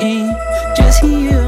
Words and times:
Just 0.00 1.02
hear 1.02 1.39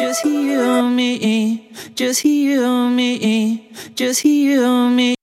just 0.00 0.22
heal 0.22 0.88
me, 0.88 1.68
just 1.94 2.22
heal 2.22 2.88
me, 2.88 3.68
just 3.94 4.22
heal 4.22 4.88
me. 4.88 5.19